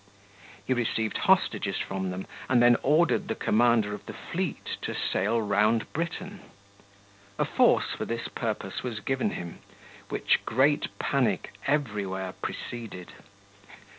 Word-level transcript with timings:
He 0.65 0.73
received 0.73 1.15
hostages 1.29 1.77
from 1.77 2.09
them, 2.09 2.25
and 2.49 2.59
then 2.59 2.75
ordered 2.81 3.27
the 3.27 3.35
commander 3.35 3.93
of 3.93 4.03
the 4.07 4.15
fleet 4.31 4.77
to 4.81 4.95
sail 4.95 5.39
round 5.39 5.93
Britain. 5.93 6.39
A 7.37 7.45
force 7.45 7.91
for 7.95 8.05
this 8.05 8.27
purpose 8.27 8.81
was 8.81 8.99
given 8.99 9.29
him, 9.29 9.59
which 10.09 10.43
great 10.43 10.87
panic 10.97 11.53
everywhere 11.67 12.33
preceded. 12.41 13.11